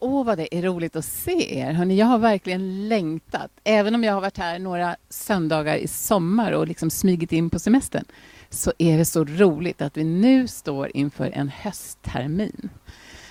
Åh, 0.00 0.24
vad 0.24 0.38
det 0.38 0.56
är 0.56 0.62
roligt 0.62 0.96
att 0.96 1.04
se 1.04 1.58
er. 1.58 1.72
Hörrni, 1.72 1.96
jag 1.96 2.06
har 2.06 2.18
verkligen 2.18 2.88
längtat. 2.88 3.50
Även 3.64 3.94
om 3.94 4.04
jag 4.04 4.14
har 4.14 4.20
varit 4.20 4.38
här 4.38 4.58
några 4.58 4.96
söndagar 5.08 5.76
i 5.76 5.88
sommar 5.88 6.52
och 6.52 6.66
liksom 6.66 6.90
smygit 6.90 7.32
in 7.32 7.50
på 7.50 7.58
semestern 7.58 8.04
så 8.50 8.72
är 8.78 8.98
det 8.98 9.04
så 9.04 9.24
roligt 9.24 9.82
att 9.82 9.96
vi 9.96 10.04
nu 10.04 10.48
står 10.48 10.96
inför 10.96 11.30
en 11.34 11.48
hösttermin. 11.48 12.70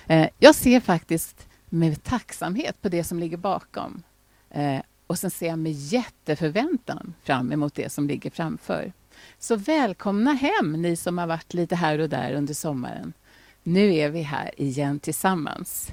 Eh, 0.06 0.28
jag 0.38 0.54
ser 0.54 0.80
faktiskt 0.80 1.48
med 1.68 2.02
tacksamhet 2.02 2.82
på 2.82 2.88
det 2.88 3.04
som 3.04 3.18
ligger 3.18 3.36
bakom. 3.36 4.02
Eh, 4.50 4.80
och 5.06 5.18
sen 5.18 5.30
ser 5.30 5.46
jag 5.48 5.58
med 5.58 5.72
jätteförväntan 5.72 7.14
fram 7.22 7.52
emot 7.52 7.74
det 7.74 7.92
som 7.92 8.08
ligger 8.08 8.30
framför. 8.30 8.92
Så 9.38 9.56
välkomna 9.56 10.32
hem 10.32 10.82
ni 10.82 10.96
som 10.96 11.18
har 11.18 11.26
varit 11.26 11.54
lite 11.54 11.76
här 11.76 11.98
och 11.98 12.08
där 12.08 12.32
under 12.32 12.54
sommaren. 12.54 13.12
Nu 13.62 13.94
är 13.94 14.08
vi 14.08 14.22
här 14.22 14.50
igen 14.56 14.98
tillsammans. 14.98 15.92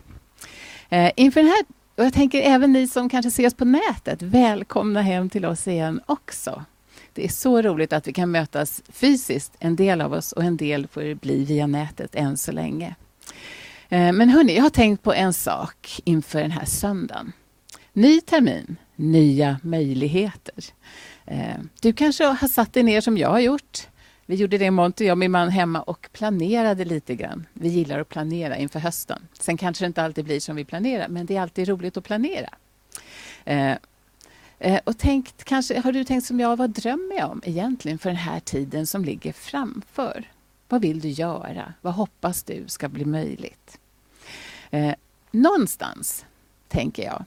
Eh, 0.90 1.12
inför 1.16 1.42
den 1.42 1.50
här, 1.50 1.66
och 1.96 2.06
jag 2.06 2.14
tänker 2.14 2.42
även 2.42 2.71
ni 2.71 2.88
som 2.88 3.10
kanske 3.10 3.28
ses 3.28 3.54
på 3.54 3.66
nätet, 3.66 4.21
välkomna 4.21 5.02
hem 5.02 5.30
till 5.30 5.46
oss 5.46 5.68
igen 5.68 6.02
också. 6.06 6.66
Det 7.14 7.26
är 7.26 7.30
så 7.30 7.62
roligt 7.62 7.93
att 7.93 8.07
vi 8.07 8.14
kan 8.14 8.32
mötas 8.32 8.84
fysiskt, 8.90 9.54
en 9.60 9.76
del 9.76 10.02
av 10.02 10.14
oss, 10.14 10.32
och 10.32 10.43
en 10.43 10.57
del 10.57 10.88
får 10.88 11.02
det 11.02 11.16
bli 11.16 11.46
via 11.46 11.68
nätet 11.68 12.16
än 12.16 12.38
så 12.38 12.52
länge. 12.52 12.96
Eh, 13.90 14.12
men 14.12 14.29
hörni, 14.29 14.56
jag 14.56 14.64
har 14.64 14.70
tänkt 14.70 15.04
på 15.04 15.14
en 15.14 15.34
sak 15.34 16.00
inför 16.04 16.42
den 16.42 16.52
här 16.52 16.66
söndagen. 16.66 17.34
Ny 17.93 18.21
termin, 18.21 18.76
nya 18.96 19.60
möjligheter. 19.64 20.64
Eh, 21.26 21.56
du 21.82 21.93
kanske 21.93 22.26
har 22.26 22.48
satt 22.48 22.74
dig 22.74 22.84
ner 22.84 23.02
som 23.02 23.18
jag 23.18 23.29
har 23.29 23.40
gjort. 23.40 23.88
Vi 24.25 24.36
gjorde 24.36 24.57
det 24.57 24.65
imorgon, 24.65 24.93
jag 24.97 25.11
och 25.11 25.18
min 25.18 25.32
man 25.32 25.50
hemma 25.50 25.82
och 25.82 26.10
planerade 26.11 26.86
lite 26.86 27.15
grann. 27.15 27.46
Vi 27.54 27.70
gillar 27.70 28.00
att 28.00 28.10
planera 28.10 28.57
inför 28.57 28.79
hösten. 28.79 29.28
Sen 29.34 29.57
kanske 29.57 29.86
det 29.86 29.88
inte 29.88 30.04
alltid 30.04 30.25
blir 30.25 30.39
som 30.39 30.56
vi 30.56 30.65
planerar, 30.65 31.07
men 31.07 31.25
det 31.25 31.36
är 31.36 31.42
alltid 31.42 31.68
roligt 31.68 31.98
att 31.98 32.03
planera. 32.03 32.50
Eh, 33.45 33.75
eh 34.59 34.80
och 34.84 34.98
tänkt, 34.98 35.44
kanske 35.44 35.80
har 35.80 35.92
du 35.92 36.03
tänkt 36.03 36.26
som 36.26 36.40
jag, 36.40 36.58
vad 36.58 36.70
drömmer 36.70 37.16
jag 37.18 37.31
om 37.31 37.42
egentligen 37.46 37.98
för 37.98 38.09
den 38.09 38.18
här 38.18 38.40
tiden 38.40 38.88
som 38.88 39.06
ligger 39.06 39.34
framför? 39.34 40.30
Vad 40.70 40.81
vill 40.81 41.00
du 41.00 41.09
göra? 41.09 41.73
Vad 41.81 41.94
hoppas 41.94 42.44
du 42.44 42.64
ska 42.68 42.90
bli 42.90 43.06
möjligt? 43.06 43.80
Eh, 44.70 44.94
någonstans, 45.31 46.26
tänker 46.68 47.03
jag, 47.03 47.26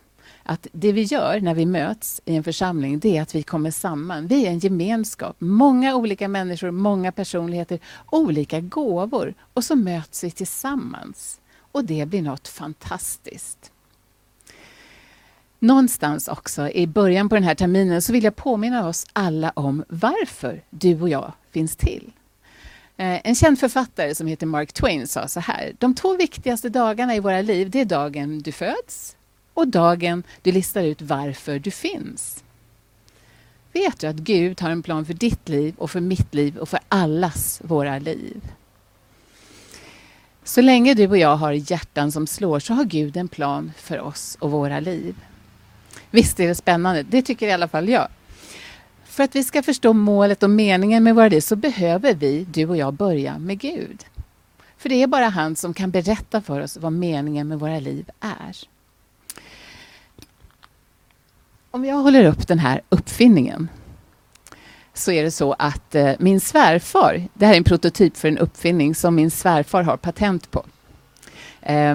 att 0.48 0.66
det 0.72 0.92
vi 0.92 1.02
gör 1.02 1.41
när 1.41 1.54
vi 1.54 1.66
möts 1.66 2.20
i 2.24 2.36
en 2.36 2.44
församling, 2.44 2.98
det 2.98 3.16
är 3.16 3.22
att 3.22 3.34
vi 3.34 3.42
kommer 3.42 3.70
samman. 3.70 4.27
Vi 4.27 4.46
är 4.46 4.50
en 4.50 4.58
gemenskap, 4.58 5.36
många 5.38 5.96
olika 5.96 6.28
människor, 6.28 6.70
många 6.70 7.12
personligheter, 7.12 7.78
olika 8.10 8.60
gåvor 8.60 9.34
och 9.54 9.64
så 9.64 9.76
möts 9.76 10.24
vi 10.24 10.30
tillsammans. 10.30 11.41
Och 11.72 11.84
det 11.84 12.08
blir 12.08 12.22
något 12.22 12.48
fantastiskt. 12.48 13.72
Någonstans 15.58 16.28
också 16.28 16.70
i 16.70 16.86
början 16.86 17.28
på 17.28 17.34
den 17.34 17.44
här 17.44 17.54
terminen 17.54 18.02
så 18.02 18.12
vill 18.12 18.24
jag 18.24 18.36
påminna 18.36 18.88
oss 18.88 19.06
alla 19.12 19.52
om 19.56 19.84
varför 19.88 20.62
du 20.70 21.00
och 21.00 21.08
jag 21.08 21.32
finns 21.50 21.76
till. 21.76 22.12
Eh, 22.96 23.20
en 23.26 23.34
känd 23.34 23.58
författare 23.58 24.14
som 24.14 24.26
heter 24.26 24.46
Mark 24.46 24.72
Twain 24.72 25.06
sa 25.06 25.28
så 25.28 25.41
här. 25.41 25.72
De 25.78 25.94
två 25.94 26.16
viktigaste 26.16 26.69
dagarna 26.69 27.14
i 27.14 27.20
våra 27.20 27.42
liv, 27.42 27.70
det 27.70 27.80
är 27.80 27.84
dagen 27.84 28.38
du 28.38 28.52
föds 28.52 29.14
och 29.58 29.68
dagen 29.68 30.22
du 30.42 30.52
listar 30.52 30.82
ut 30.82 31.02
varför 31.02 31.58
du 31.58 31.70
finns. 31.70 32.44
Vet 33.72 34.00
du 34.00 34.06
att 34.06 34.16
Gud 34.16 34.60
har 34.60 34.70
en 34.70 34.82
plan 34.82 35.04
för 35.04 35.14
ditt 35.14 35.48
liv 35.48 35.74
och 35.78 35.90
för 35.90 36.00
mitt 36.00 36.34
liv 36.34 36.58
och 36.58 36.68
för 36.68 36.80
allas 36.88 37.60
våra 37.64 37.98
liv? 37.98 38.40
Så 40.44 40.60
länge 40.60 40.94
du 40.94 41.08
och 41.08 41.18
jag 41.18 41.36
har 41.36 41.52
hjärtan 41.52 42.12
som 42.12 42.26
slår 42.26 42.60
så 42.60 42.74
har 42.74 42.84
Gud 42.84 43.16
en 43.16 43.28
plan 43.28 43.72
för 43.76 44.00
oss 44.00 44.36
och 44.40 44.50
våra 44.50 44.80
liv. 44.80 45.16
Visst 46.10 46.40
är 46.40 46.48
det 46.48 46.54
spännande? 46.54 47.02
Det 47.02 47.22
tycker 47.22 47.48
i 47.48 47.52
alla 47.52 47.68
fall 47.68 47.88
jag. 47.88 48.08
För 49.04 49.24
att 49.24 49.36
vi 49.36 49.44
ska 49.44 49.62
förstå 49.62 49.92
målet 49.92 50.42
och 50.42 50.50
meningen 50.50 51.04
med 51.04 51.14
våra 51.14 51.28
liv 51.28 51.41
så 51.41 51.56
behöver 51.56 52.14
vi, 52.14 52.44
du 52.44 52.66
och 52.66 52.76
jag, 52.76 52.94
börja 52.94 53.38
med 53.38 53.58
Gud. 53.58 54.04
För 54.76 54.88
det 54.88 55.02
är 55.02 55.06
bara 55.06 55.28
han 55.28 55.56
som 55.56 55.74
kan 55.74 55.91
berätta 55.91 56.41
för 56.41 56.60
oss 56.60 56.76
vad 56.76 56.92
meningen 56.92 57.48
med 57.48 57.58
våra 57.58 57.80
liv 57.80 58.10
är. 58.20 58.78
Om 61.78 61.84
jag 61.84 61.97
håller 61.97 62.25
upp 62.25 62.49
den 62.49 62.59
här 62.59 62.81
uppfinningen 62.89 63.69
så 64.94 65.12
är 65.12 65.22
det 65.22 65.31
så 65.31 65.53
att 65.53 65.94
eh, 65.94 66.12
min 66.19 66.41
svärfar, 66.41 67.28
det 67.34 67.47
här 67.47 67.53
är 67.53 67.56
en 67.56 67.65
prototyp 67.65 68.16
för 68.16 68.28
en 68.28 68.39
uppfinning 68.39 68.94
som 68.94 69.15
min 69.15 69.31
svärfar 69.31 69.83
har 69.83 69.97
patent 69.97 70.50
på. 70.50 70.65
Eh, 71.62 71.94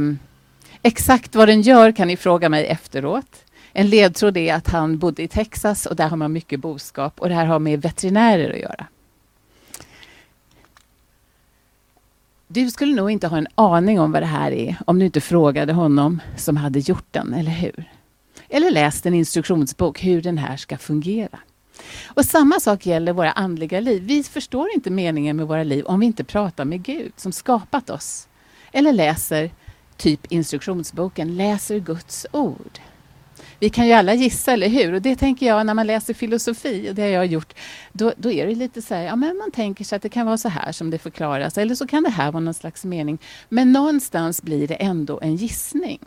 exakt 0.81 1.35
vad 1.35 1.47
den 1.47 1.61
gör 1.61 1.91
kan 1.91 2.07
ni 2.07 2.17
fråga 2.17 2.49
mig 2.49 2.65
efteråt. 2.65 3.45
En 3.73 3.89
ledtråd 3.89 4.37
är 4.37 4.53
att 4.53 4.67
han 4.67 4.97
bodde 4.97 5.23
i 5.23 5.27
Texas 5.27 5.85
och 5.85 5.95
där 5.95 6.09
har 6.09 6.17
man 6.17 6.33
mycket 6.33 6.59
boskap 6.59 7.19
och 7.19 7.29
det 7.29 7.35
här 7.35 7.45
har 7.45 7.59
med 7.59 7.81
veterinärer 7.81 8.53
att 8.53 8.59
göra. 8.59 8.85
Du 12.47 12.69
skulle 12.69 12.95
nog 12.95 13.11
inte 13.11 13.27
ha 13.27 13.37
en 13.37 13.47
aning 13.55 13.99
om 13.99 14.11
vad 14.11 14.21
det 14.21 14.27
här 14.27 14.51
är 14.51 14.75
om 14.87 14.99
du 14.99 15.05
inte 15.05 15.21
frågade 15.21 15.73
honom 15.73 16.21
som 16.37 16.57
hade 16.57 16.79
gjort 16.79 17.07
den, 17.11 17.33
eller 17.33 17.51
hur? 17.51 17.92
Eller 18.53 18.71
läst 18.71 19.05
en 19.05 19.13
instruktionsbok 19.13 20.03
hur 20.03 20.21
den 20.21 20.37
här 20.37 20.57
ska 20.57 20.77
fungera. 20.77 21.39
Och 22.05 22.25
samma 22.25 22.59
sak 22.59 22.85
gäller 22.85 23.13
våra 23.13 23.31
andliga 23.31 23.79
liv. 23.79 24.03
Vi 24.03 24.23
förstår 24.23 24.69
inte 24.73 24.89
meningen 24.89 25.37
med 25.37 25.47
våra 25.47 25.63
liv 25.63 25.85
om 25.85 25.99
vi 25.99 26.05
inte 26.05 26.23
pratar 26.23 26.65
med 26.65 26.83
Gud 26.83 27.11
som 27.15 27.31
skapat 27.31 27.89
oss. 27.89 28.27
Eller 28.71 28.93
läser 28.93 29.51
typ 29.97 30.31
instruktionsboken, 30.31 31.37
läser 31.37 31.79
Guds 31.79 32.25
ord. 32.31 32.79
Vi 33.59 33.69
kan 33.69 33.87
ju 33.87 33.93
alla 33.93 34.13
gissa, 34.13 34.51
eller 34.51 34.69
hur? 34.69 34.93
Och 34.93 35.01
det 35.01 35.15
tänker 35.15 35.45
jag 35.45 35.65
när 35.65 35.73
man 35.73 35.87
läser 35.87 36.13
filosofi, 36.13 36.89
och 36.89 36.95
det 36.95 37.01
har 37.01 37.09
jag 37.09 37.25
gjort, 37.25 37.53
då, 37.91 38.13
då 38.17 38.31
är 38.31 38.47
det 38.47 38.55
lite 38.55 38.81
så 38.81 38.95
här, 38.95 39.03
ja 39.03 39.15
men 39.15 39.37
man 39.37 39.51
tänker 39.51 39.85
sig 39.85 39.95
att 39.95 40.01
det 40.01 40.09
kan 40.09 40.25
vara 40.25 40.37
så 40.37 40.49
här 40.49 40.71
som 40.71 40.89
det 40.89 40.97
förklaras, 40.97 41.57
eller 41.57 41.75
så 41.75 41.87
kan 41.87 42.03
det 42.03 42.09
här 42.09 42.31
vara 42.31 42.43
någon 42.43 42.53
slags 42.53 42.85
mening. 42.85 43.17
Men 43.49 43.71
någonstans 43.71 44.41
blir 44.41 44.67
det 44.67 44.75
ändå 44.75 45.19
en 45.21 45.35
gissning. 45.35 45.99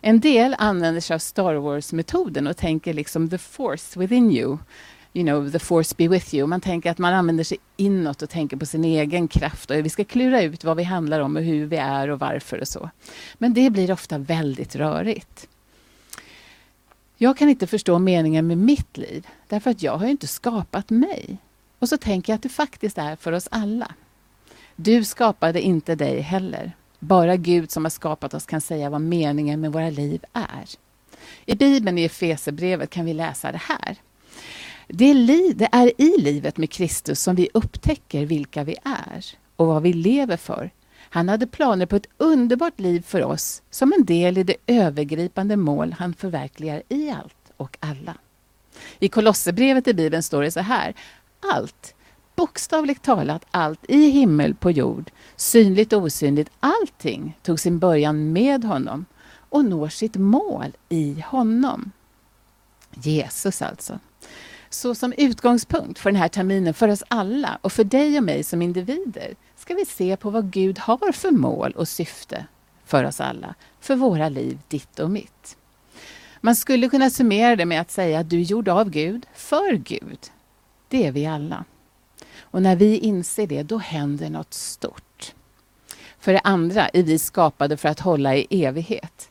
En 0.00 0.20
del 0.20 0.54
använder 0.58 1.00
sig 1.00 1.14
av 1.14 1.18
Star 1.18 1.54
Wars-metoden 1.54 2.46
och 2.46 2.56
tänker 2.56 2.94
liksom 2.94 3.30
the 3.30 3.38
force 3.38 4.00
within 4.00 4.30
you. 4.32 4.58
You 5.12 5.26
know, 5.26 5.50
the 5.50 5.58
force 5.58 5.94
be 5.98 6.08
with 6.08 6.34
you. 6.34 6.46
Man 6.46 6.60
tänker 6.60 6.90
att 6.90 6.98
man 6.98 7.14
använder 7.14 7.44
sig 7.44 7.58
inåt 7.76 8.22
och 8.22 8.30
tänker 8.30 8.56
på 8.56 8.66
sin 8.66 8.84
egen 8.84 9.28
kraft. 9.28 9.70
Och 9.70 9.76
vi 9.76 9.88
ska 9.88 10.04
klura 10.04 10.42
ut 10.42 10.64
vad 10.64 10.76
vi 10.76 10.82
handlar 10.82 11.20
om 11.20 11.36
och 11.36 11.42
hur 11.42 11.66
vi 11.66 11.76
är 11.76 12.10
och 12.10 12.18
varför 12.18 12.60
och 12.60 12.68
så. 12.68 12.90
Men 13.34 13.54
det 13.54 13.70
blir 13.70 13.92
ofta 13.92 14.18
väldigt 14.18 14.76
rörigt. 14.76 15.48
Jag 17.16 17.36
kan 17.36 17.48
inte 17.48 17.66
förstå 17.66 17.98
meningen 17.98 18.46
med 18.46 18.58
mitt 18.58 18.96
liv, 18.96 19.26
därför 19.48 19.70
att 19.70 19.82
jag 19.82 19.96
har 19.96 20.04
ju 20.04 20.10
inte 20.10 20.26
skapat 20.26 20.90
mig. 20.90 21.38
Och 21.78 21.88
så 21.88 21.96
tänker 21.96 22.32
jag 22.32 22.36
att 22.36 22.42
det 22.42 22.48
faktiskt 22.48 22.98
är 22.98 23.16
för 23.16 23.32
oss 23.32 23.48
alla. 23.50 23.94
Du 24.76 25.04
skapade 25.04 25.60
inte 25.60 25.94
dig 25.94 26.20
heller. 26.20 26.72
Bara 26.98 27.36
Gud 27.36 27.70
som 27.70 27.84
har 27.84 27.90
skapat 27.90 28.34
oss 28.34 28.46
kan 28.46 28.60
säga 28.60 28.90
vad 28.90 29.00
meningen 29.00 29.60
med 29.60 29.72
våra 29.72 29.90
liv 29.90 30.24
är. 30.32 30.64
I 31.46 31.54
Bibeln 31.54 31.98
i 31.98 32.04
Efesebrevet 32.04 32.90
kan 32.90 33.04
vi 33.04 33.14
läsa 33.14 33.52
det 33.52 33.62
här. 33.62 33.96
Det 34.88 35.04
är, 35.04 35.14
li 35.14 35.52
det 35.56 35.68
är 35.72 35.92
i 35.98 36.16
livet 36.18 36.56
med 36.56 36.70
Kristus 36.70 37.22
som 37.22 37.36
vi 37.36 37.48
upptäcker 37.54 38.26
vilka 38.26 38.64
vi 38.64 38.76
är 38.84 39.24
och 39.56 39.66
vad 39.66 39.82
vi 39.82 39.92
lever 39.92 40.36
för. 40.36 40.70
Han 41.10 41.28
hade 41.28 41.46
planer 41.46 41.86
på 41.86 41.96
ett 41.96 42.08
underbart 42.16 42.80
liv 42.80 43.02
för 43.02 43.24
oss 43.24 43.62
som 43.70 43.92
en 43.92 44.04
del 44.04 44.38
i 44.38 44.42
det 44.42 44.56
övergripande 44.66 45.56
mål 45.56 45.94
han 45.98 46.14
förverkligar 46.14 46.82
i 46.88 47.10
allt 47.10 47.52
och 47.56 47.76
alla. 47.80 48.14
I 48.98 49.08
Kolosserbrevet 49.08 49.88
i 49.88 49.94
Bibeln 49.94 50.22
står 50.22 50.42
det 50.42 50.50
så 50.50 50.60
här. 50.60 50.94
Allt, 51.52 51.94
bokstavligt 52.38 53.02
talat 53.02 53.44
allt 53.50 53.80
i 53.88 54.10
himmel 54.10 54.54
på 54.54 54.70
jord, 54.70 55.10
synligt 55.36 55.92
och 55.92 56.02
osynligt, 56.02 56.50
allting 56.60 57.38
tog 57.42 57.60
sin 57.60 57.78
början 57.78 58.32
med 58.32 58.64
honom 58.64 59.06
och 59.48 59.64
når 59.64 59.88
sitt 59.88 60.16
mål 60.16 60.76
i 60.88 61.24
honom. 61.26 61.92
Jesus 62.94 63.62
alltså. 63.62 63.98
Så 64.70 64.94
som 64.94 65.12
utgångspunkt 65.12 65.98
för 65.98 66.10
den 66.10 66.20
här 66.20 66.28
terminen 66.28 66.74
för 66.74 66.88
oss 66.88 67.02
alla 67.08 67.58
och 67.62 67.72
för 67.72 67.84
dig 67.84 68.18
och 68.18 68.24
mig 68.24 68.44
som 68.44 68.62
individer 68.62 69.34
ska 69.56 69.74
vi 69.74 69.84
se 69.84 70.16
på 70.16 70.30
vad 70.30 70.50
Gud 70.50 70.78
har 70.78 71.12
för 71.12 71.30
mål 71.30 71.72
och 71.72 71.88
syfte 71.88 72.46
för 72.84 73.04
oss 73.04 73.20
alla, 73.20 73.54
för 73.80 73.96
våra 73.96 74.28
liv, 74.28 74.58
ditt 74.68 74.98
och 74.98 75.10
mitt. 75.10 75.56
Man 76.40 76.56
skulle 76.56 76.88
kunna 76.88 77.10
summera 77.10 77.56
det 77.56 77.66
med 77.66 77.80
att 77.80 77.90
säga 77.90 78.20
att 78.20 78.30
du 78.30 78.36
är 78.36 78.44
gjord 78.44 78.68
av 78.68 78.90
Gud, 78.90 79.26
för 79.34 79.72
Gud. 79.72 80.18
Det 80.88 81.06
är 81.06 81.12
vi 81.12 81.26
alla. 81.26 81.64
Och 82.50 82.62
när 82.62 82.76
vi 82.76 82.98
inser 82.98 83.46
det, 83.46 83.62
då 83.62 83.78
händer 83.78 84.30
något 84.30 84.54
stort. 84.54 85.34
För 86.18 86.32
det 86.32 86.40
andra 86.40 86.88
är 86.88 87.02
vi 87.02 87.18
skapade 87.18 87.76
för 87.76 87.88
att 87.88 88.00
hålla 88.00 88.36
i 88.36 88.64
evighet. 88.64 89.30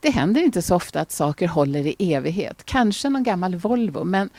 Det 0.00 0.10
händer 0.10 0.40
inte 0.40 0.62
så 0.62 0.76
ofta 0.76 1.00
att 1.00 1.12
saker 1.12 1.48
håller 1.48 1.86
i 1.86 2.14
evighet. 2.14 2.64
Kanske 2.64 3.08
någon 3.08 3.22
gammal 3.22 3.56
Volvo, 3.56 4.04
men 4.04 4.30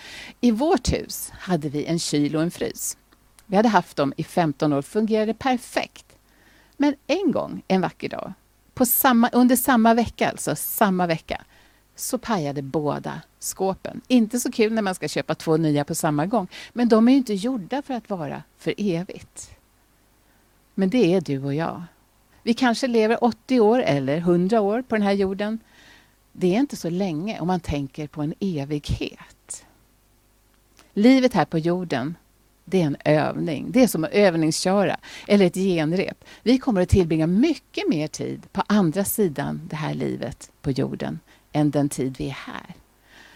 i 0.42 0.52
vårt 0.52 0.94
hus 0.94 1.32
hade 1.40 1.70
vi 1.70 1.86
en 1.86 2.00
kyl 2.00 2.36
och 2.36 2.42
en 2.42 2.52
frys. 2.52 2.98
Vi 3.46 3.56
hade 3.56 3.70
haft 3.70 3.98
dem 3.98 4.14
i 4.18 4.24
15 4.24 4.74
år, 4.74 4.82
fungerade 4.82 5.34
perfekt. 5.34 6.06
Men 6.78 6.96
en 7.08 7.32
gång, 7.32 7.62
en 7.68 7.82
vacker 7.82 8.10
dag, 8.10 8.34
På 8.74 8.86
samma, 8.86 9.30
under 9.30 9.56
samma 9.56 9.94
vecka, 9.94 10.30
alltså 10.30 10.56
samma 10.56 11.08
vecka, 11.08 11.42
så 12.00 12.18
pajade 12.18 12.62
båda 12.62 13.22
skåpen. 13.40 14.02
Inte 14.08 14.40
så 14.40 14.52
kul 14.52 14.74
när 14.74 14.82
man 14.82 14.96
ska 14.96 15.08
köpa 15.08 15.36
två 15.36 15.58
nya 15.58 15.84
på 15.84 15.96
samma 15.96 16.26
gång, 16.26 16.48
men 16.74 16.90
de 16.90 17.08
är 17.08 17.12
ju 17.12 17.18
inte 17.18 17.34
gjorda 17.34 17.82
för 17.82 17.94
att 17.94 18.10
vara 18.10 18.44
för 18.58 18.74
evigt. 18.78 19.50
Men 20.74 20.90
det 20.90 21.14
är 21.14 21.22
du 21.22 21.44
och 21.44 21.54
jag. 21.54 21.84
Vi 22.44 22.54
kanske 22.54 22.88
lever 22.88 23.24
80 23.24 23.60
år 23.60 23.80
eller 23.80 24.18
100 24.18 24.62
år 24.62 24.82
på 24.82 24.96
den 24.96 25.02
här 25.02 25.12
jorden. 25.12 25.60
Det 26.32 26.56
är 26.56 26.60
inte 26.60 26.76
så 26.76 26.90
länge 26.90 27.40
om 27.40 27.48
man 27.48 27.60
tänker 27.60 28.08
på 28.08 28.22
en 28.22 28.34
evighet. 28.40 29.66
Livet 30.94 31.34
här 31.34 31.46
på 31.46 31.58
jorden, 31.58 32.16
det 32.66 32.82
är 32.82 32.86
en 32.86 32.98
övning. 33.06 33.72
Det 33.72 33.84
är 33.84 33.88
som 33.88 34.04
att 34.04 34.12
övningsköra 34.12 34.98
eller 35.28 35.46
ett 35.46 35.56
genrep. 35.56 36.24
Vi 36.44 36.58
kommer 36.58 36.82
att 36.82 36.90
tillbringa 36.90 37.28
mycket 37.28 37.90
mer 37.90 38.08
tid 38.08 38.48
på 38.52 38.64
andra 38.68 39.04
sidan 39.04 39.62
det 39.70 39.76
här 39.76 39.94
livet 39.94 40.52
på 40.62 40.72
jorden 40.72 41.20
än 41.58 41.72
den 41.72 41.90
tid 41.90 42.16
vi 42.20 42.28
är 42.28 42.38
här. 42.46 42.76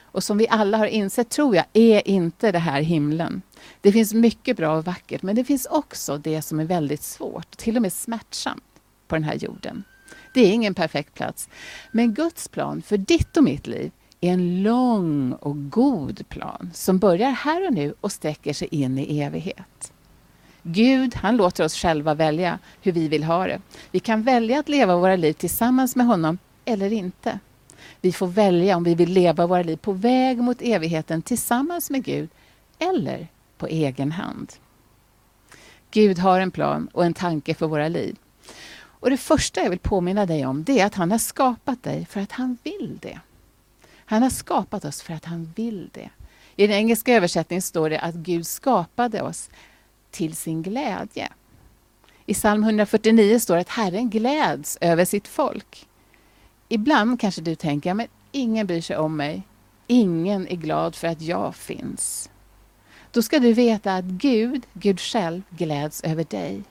Och 0.03 0.23
som 0.23 0.37
vi 0.37 0.47
alla 0.49 0.77
har 0.77 0.85
insett, 0.85 1.29
tror 1.29 1.55
jag, 1.55 1.65
är 1.73 2.07
inte 2.07 2.51
det 2.51 2.59
här 2.59 2.81
himlen. 2.81 3.41
Det 3.81 3.91
finns 3.91 4.13
mycket 4.13 4.57
bra 4.57 4.77
och 4.77 4.85
vackert, 4.85 5.21
men 5.21 5.35
det 5.35 5.43
finns 5.43 5.65
också 5.65 6.17
det 6.17 6.41
som 6.41 6.59
är 6.59 6.65
väldigt 6.65 7.03
svårt, 7.03 7.57
till 7.57 7.75
och 7.75 7.81
med 7.81 7.93
smärtsamt, 7.93 8.63
på 9.07 9.15
den 9.15 9.23
här 9.23 9.35
jorden. 9.35 9.83
Det 10.33 10.41
är 10.41 10.51
ingen 10.51 10.73
perfekt 10.73 11.13
plats. 11.13 11.49
Men 11.91 12.13
Guds 12.13 12.47
plan 12.47 12.81
för 12.81 12.97
ditt 12.97 13.37
och 13.37 13.43
mitt 13.43 13.67
liv 13.67 13.91
är 14.21 14.31
en 14.31 14.63
lång 14.63 15.31
och 15.31 15.69
god 15.69 16.29
plan 16.29 16.71
som 16.73 16.99
börjar 16.99 17.31
här 17.31 17.67
och 17.67 17.73
nu 17.73 17.93
och 18.01 18.11
sträcker 18.11 18.53
sig 18.53 18.67
in 18.71 18.97
i 18.97 19.19
evighet. 19.19 19.93
Gud, 20.63 21.15
han 21.15 21.37
låter 21.37 21.65
oss 21.65 21.75
själva 21.75 22.13
välja 22.13 22.59
hur 22.81 22.91
vi 22.91 23.07
vill 23.07 23.23
ha 23.23 23.47
det. 23.47 23.61
Vi 23.91 23.99
kan 23.99 24.23
välja 24.23 24.59
att 24.59 24.69
leva 24.69 24.95
våra 24.95 25.15
liv 25.15 25.33
tillsammans 25.33 25.95
med 25.95 26.05
honom 26.05 26.37
eller 26.65 26.93
inte. 26.93 27.39
Vi 28.01 28.11
får 28.11 28.27
välja 28.27 28.77
om 28.77 28.83
vi 28.83 28.95
vill 28.95 29.13
leva 29.13 29.47
våra 29.47 29.63
liv 29.63 29.77
på 29.77 29.91
väg 29.91 30.37
mot 30.37 30.61
evigheten 30.61 31.21
tillsammans 31.21 31.89
med 31.89 32.03
Gud 32.03 32.29
eller 32.79 33.27
på 33.57 33.67
egen 33.67 34.11
hand. 34.11 34.53
Gud 35.91 36.19
har 36.19 36.39
en 36.39 36.51
plan 36.51 36.89
och 36.93 37.05
en 37.05 37.13
tanke 37.13 37.53
för 37.53 37.67
våra 37.67 37.87
liv. 37.87 38.15
Och 38.73 39.09
Det 39.09 39.17
första 39.17 39.63
jag 39.63 39.69
vill 39.69 39.79
påminna 39.79 40.25
dig 40.25 40.45
om 40.45 40.63
det 40.63 40.79
är 40.79 40.85
att 40.85 40.95
han 40.95 41.11
har 41.11 41.17
skapat 41.17 41.83
dig 41.83 42.05
för 42.05 42.21
att 42.21 42.31
han 42.31 42.57
vill 42.63 42.97
det. 43.01 43.19
Han 44.05 44.23
har 44.23 44.29
skapat 44.29 44.85
oss 44.85 45.01
för 45.01 45.13
att 45.13 45.25
han 45.25 45.53
vill 45.55 45.89
det. 45.93 46.09
I 46.55 46.67
den 46.67 46.75
engelska 46.75 47.13
översättningen 47.13 47.61
står 47.61 47.89
det 47.89 47.99
att 47.99 48.15
Gud 48.15 48.47
skapade 48.47 49.21
oss 49.21 49.49
till 50.11 50.35
sin 50.35 50.61
glädje. 50.61 51.29
I 52.25 52.33
psalm 52.33 52.63
149 52.63 53.39
står 53.39 53.55
det 53.55 53.61
att 53.61 53.69
Herren 53.69 54.09
gläds 54.09 54.77
över 54.81 55.05
sitt 55.05 55.27
folk. 55.27 55.87
Ibland 56.73 57.19
kanske 57.19 57.41
du 57.41 57.55
tänker, 57.55 57.93
men 57.93 58.07
ingen 58.31 58.67
bryr 58.67 58.81
sig 58.81 58.97
om 58.97 59.15
mig. 59.15 59.41
Ingen 59.87 60.47
är 60.47 60.55
glad 60.55 60.95
för 60.95 61.07
att 61.07 61.21
jag 61.21 61.55
finns. 61.55 62.29
Då 63.11 63.21
ska 63.21 63.39
du 63.39 63.53
veta 63.53 63.95
att 63.95 64.05
Gud, 64.05 64.65
Gud 64.73 64.99
själv, 64.99 65.41
gläds 65.49 66.03
över 66.03 66.23
dig. 66.23 66.63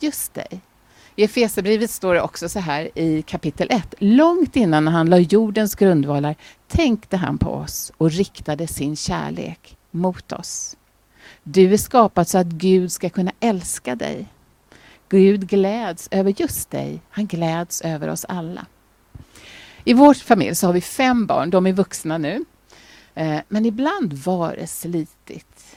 Just 0.00 0.34
dig. 0.34 0.60
I 1.16 1.24
Efesierbrevet 1.24 1.90
står 1.90 2.14
det 2.14 2.22
också 2.22 2.48
så 2.48 2.58
här 2.58 2.98
i 2.98 3.22
kapitel 3.22 3.68
1. 3.70 3.94
Långt 3.98 4.56
innan 4.56 4.88
han 4.88 5.10
la 5.10 5.18
jordens 5.18 5.74
grundvalar 5.74 6.34
tänkte 6.66 7.16
han 7.16 7.38
på 7.38 7.50
oss 7.50 7.92
och 7.96 8.10
riktade 8.10 8.66
sin 8.66 8.96
kärlek 8.96 9.76
mot 9.90 10.32
oss. 10.32 10.76
Du 11.42 11.72
är 11.72 11.78
skapad 11.78 12.28
så 12.28 12.38
att 12.38 12.46
Gud 12.46 12.92
ska 12.92 13.10
kunna 13.10 13.32
älska 13.40 13.94
dig. 13.94 14.26
Gud 15.08 15.48
gläds 15.48 16.08
över 16.10 16.34
just 16.36 16.70
dig. 16.70 17.00
Han 17.10 17.26
gläds 17.26 17.80
över 17.80 18.08
oss 18.08 18.24
alla. 18.24 18.66
I 19.84 19.94
vår 19.94 20.14
familj 20.14 20.54
så 20.54 20.66
har 20.66 20.72
vi 20.72 20.80
fem 20.80 21.26
barn. 21.26 21.50
De 21.50 21.66
är 21.66 21.72
vuxna 21.72 22.18
nu. 22.18 22.44
Eh, 23.14 23.40
men 23.48 23.66
ibland 23.66 24.12
var 24.12 24.56
det 24.56 24.66
slitigt. 24.66 25.76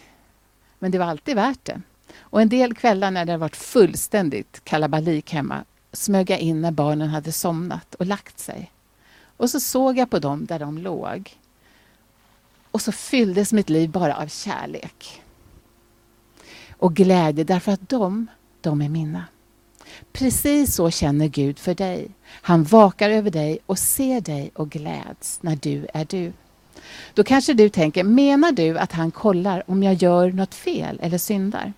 Men 0.80 0.92
det 0.92 0.98
var 0.98 1.06
alltid 1.06 1.36
värt 1.36 1.66
det. 1.66 1.82
Och 2.20 2.42
en 2.42 2.50
del 2.50 2.76
kvällar 2.76 3.12
när 3.12 3.26
det 3.26 3.38
varit 3.38 3.56
fullständigt 3.56 4.62
kalabalik 4.64 5.34
hemma 5.34 5.64
smög 5.94 6.30
jag 6.30 6.40
in 6.40 6.62
när 6.62 6.72
barnen 6.72 7.10
hade 7.10 7.32
somnat 7.32 7.96
och 7.96 8.06
lagt 8.06 8.40
sig. 8.40 8.72
Och 9.38 9.50
så 9.50 9.60
såg 9.60 9.98
jag 9.98 10.10
på 10.10 10.20
dem 10.20 10.46
där 10.46 10.60
de 10.60 10.78
låg. 10.78 11.38
Och 12.72 12.82
så 12.82 12.92
fylldes 12.92 13.54
mitt 13.54 13.70
liv 13.70 13.90
bara 13.90 14.16
av 14.16 14.28
kärlek. 14.28 15.22
Och 16.78 16.96
glädje 16.96 17.44
därför 17.44 17.72
att 17.72 17.90
de, 17.90 18.28
de 18.62 18.82
är 18.82 18.90
mina. 18.90 19.26
Precis 20.12 20.76
så 20.76 20.90
känner 20.90 21.28
Gud 21.28 21.60
för 21.60 21.74
dig. 21.74 22.08
Han 22.24 22.64
vakar 22.64 23.10
över 23.10 23.32
dig 23.32 23.60
och 23.66 23.80
ser 23.80 24.22
dig 24.22 24.52
och 24.56 24.70
gläds 24.70 25.40
när 25.42 25.56
du 25.56 25.88
är 25.94 26.06
du. 26.06 26.34
Då 27.14 27.24
kanske 27.24 27.54
du 27.54 27.70
tänker, 27.70 28.04
menar 28.04 28.52
du 28.52 28.78
att 28.78 28.92
han 28.92 29.12
kollar 29.12 29.64
om 29.68 29.84
jag 29.84 29.94
gör 29.94 30.32
något 30.32 30.56
fel 30.56 31.00
eller 31.02 31.18
syndar? 31.18 31.74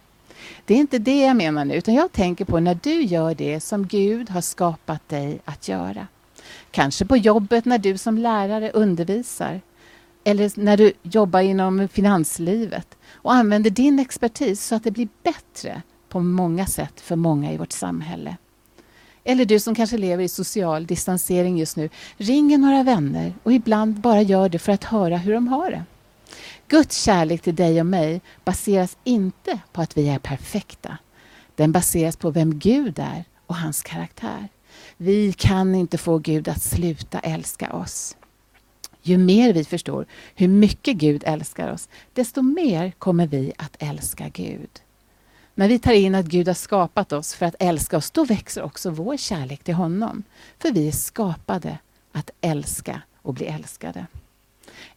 Det 0.66 0.74
är 0.74 0.78
inte 0.78 1.00
det 1.00 1.22
jag 1.22 1.36
menar 1.36 1.66
nu, 1.66 1.76
utan 1.76 1.94
jag 1.94 2.12
tänker 2.12 2.46
på 2.46 2.60
när 2.60 2.80
du 2.84 3.02
gör 3.04 3.36
det 3.36 3.60
som 3.60 3.88
Gud 3.88 4.30
har 4.30 4.42
skapat 4.42 5.10
dig 5.10 5.40
att 5.46 5.68
göra. 5.68 6.08
Kanske 6.72 7.06
på 7.06 7.18
jobbet 7.18 7.66
när 7.66 7.78
du 7.78 7.98
som 7.98 8.18
lärare 8.18 8.72
undervisar. 8.72 9.62
Eller 10.24 10.52
när 10.56 10.78
du 10.78 10.94
jobbar 11.04 11.40
inom 11.40 11.88
finanslivet 11.88 12.88
och 13.12 13.34
använder 13.34 13.70
din 13.70 14.00
expertis 14.00 14.66
så 14.66 14.76
att 14.76 14.84
det 14.84 14.92
blir 14.92 15.08
bättre 15.24 15.82
på 16.14 16.20
många 16.20 16.66
sätt 16.66 17.02
för 17.02 17.16
många 17.16 17.54
i 17.54 17.58
vårt 17.58 17.72
samhälle. 17.72 18.38
Eller 19.24 19.46
du 19.46 19.60
som 19.60 19.76
kanske 19.76 19.98
lever 19.98 20.24
i 20.24 20.30
social 20.30 20.86
distansering 20.86 21.58
just 21.58 21.78
nu, 21.78 21.90
ringer 22.18 22.58
några 22.58 22.84
vänner 22.84 23.34
och 23.44 23.54
ibland 23.54 24.00
bara 24.00 24.22
gör 24.22 24.50
det 24.50 24.60
för 24.60 24.72
att 24.72 24.84
höra 24.84 25.18
hur 25.18 25.34
de 25.34 25.48
har 25.48 25.72
det. 25.72 25.84
Guds 26.68 27.04
kärlek 27.04 27.42
till 27.42 27.56
dig 27.56 27.80
och 27.80 27.86
mig 27.86 28.22
baseras 28.46 28.98
inte 29.04 29.60
på 29.72 29.82
att 29.82 29.98
vi 29.98 30.10
är 30.10 30.20
perfekta. 30.20 30.98
Den 31.56 31.72
baseras 31.72 32.16
på 32.16 32.30
vem 32.32 32.60
Gud 32.60 33.00
är 33.00 33.26
och 33.48 33.56
hans 33.56 33.82
karaktär. 33.82 34.48
Vi 34.98 35.34
kan 35.34 35.76
inte 35.76 35.98
få 35.98 36.18
Gud 36.18 36.48
att 36.48 36.64
sluta 36.64 37.20
älska 37.20 37.74
oss. 37.74 38.18
Ju 39.02 39.18
mer 39.18 39.54
vi 39.54 39.64
förstår 39.64 40.06
hur 40.36 40.48
mycket 40.48 40.96
Gud 40.96 41.24
älskar 41.26 41.72
oss, 41.72 41.90
desto 42.14 42.42
mer 42.42 42.92
kommer 42.92 43.28
vi 43.28 43.54
att 43.58 43.76
älska 43.80 44.30
Gud. 44.30 44.70
När 45.56 45.68
vi 45.68 45.80
tar 45.80 45.94
in 45.94 46.16
att 46.16 46.26
Gud 46.26 46.48
har 46.48 46.54
skapat 46.54 47.12
oss 47.12 47.34
för 47.34 47.46
att 47.46 47.56
älska 47.60 47.98
oss, 47.98 48.12
då 48.12 48.26
växer 48.26 48.64
också 48.64 48.90
vår 48.90 49.18
kärlek 49.18 49.64
till 49.64 49.74
honom. 49.74 50.24
För 50.60 50.72
vi 50.72 50.88
är 50.88 50.92
skapade 50.92 51.78
att 52.12 52.30
älska 52.42 53.02
och 53.22 53.34
bli 53.34 53.46
älskade. 53.46 54.06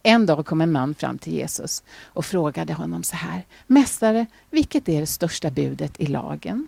En 0.03 0.25
dag 0.25 0.45
kom 0.45 0.61
en 0.61 0.71
man 0.71 0.95
fram 0.95 1.17
till 1.17 1.33
Jesus 1.33 1.83
och 2.03 2.25
frågade 2.25 2.73
honom 2.73 3.03
så 3.03 3.15
här. 3.15 3.45
Mästare, 3.67 4.25
vilket 4.49 4.89
är 4.89 4.99
det 4.99 5.07
största 5.07 5.49
budet 5.49 5.99
i 5.99 6.05
lagen? 6.05 6.67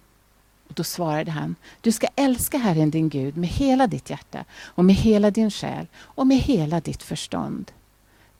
Och 0.67 0.73
då 0.73 0.83
svarade 0.83 1.31
han, 1.31 1.55
du 1.81 1.91
ska 1.91 2.07
älska 2.15 2.57
Herren 2.57 2.91
din 2.91 3.09
Gud 3.09 3.37
med 3.37 3.49
hela 3.49 3.87
ditt 3.87 4.09
hjärta 4.09 4.45
och 4.51 4.85
med 4.85 4.95
hela 4.95 5.31
din 5.31 5.51
själ 5.51 5.87
och 5.97 6.27
med 6.27 6.37
hela 6.37 6.79
ditt 6.79 7.03
förstånd. 7.03 7.71